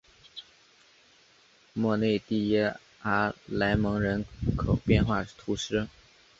[1.75, 4.25] 莫内蒂耶阿莱蒙人
[4.57, 5.87] 口变化图示